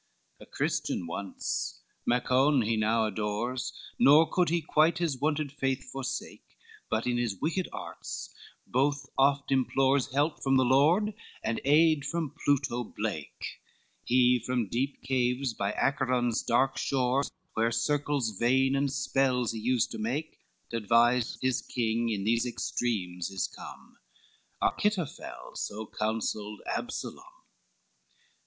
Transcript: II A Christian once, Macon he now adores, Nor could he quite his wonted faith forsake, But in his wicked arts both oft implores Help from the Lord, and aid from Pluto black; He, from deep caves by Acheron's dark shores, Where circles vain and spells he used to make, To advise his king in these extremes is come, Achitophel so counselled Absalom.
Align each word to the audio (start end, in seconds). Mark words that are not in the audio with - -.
II 0.41 0.45
A 0.45 0.45
Christian 0.49 1.05
once, 1.05 1.77
Macon 2.07 2.63
he 2.63 2.75
now 2.75 3.05
adores, 3.05 3.71
Nor 3.99 4.27
could 4.27 4.49
he 4.49 4.59
quite 4.59 4.97
his 4.97 5.19
wonted 5.21 5.51
faith 5.51 5.91
forsake, 5.91 6.57
But 6.89 7.05
in 7.05 7.17
his 7.19 7.39
wicked 7.39 7.69
arts 7.71 8.33
both 8.65 9.05
oft 9.15 9.51
implores 9.51 10.11
Help 10.11 10.41
from 10.41 10.57
the 10.57 10.65
Lord, 10.65 11.13
and 11.43 11.61
aid 11.63 12.03
from 12.03 12.31
Pluto 12.43 12.83
black; 12.83 13.59
He, 14.03 14.39
from 14.43 14.69
deep 14.69 15.03
caves 15.03 15.53
by 15.53 15.71
Acheron's 15.73 16.41
dark 16.41 16.77
shores, 16.79 17.29
Where 17.53 17.71
circles 17.71 18.31
vain 18.39 18.75
and 18.75 18.91
spells 18.91 19.51
he 19.51 19.59
used 19.59 19.91
to 19.91 19.99
make, 19.99 20.39
To 20.71 20.77
advise 20.77 21.37
his 21.43 21.61
king 21.61 22.09
in 22.09 22.23
these 22.23 22.47
extremes 22.47 23.29
is 23.29 23.47
come, 23.47 23.99
Achitophel 24.63 25.55
so 25.55 25.85
counselled 25.85 26.63
Absalom. 26.65 27.43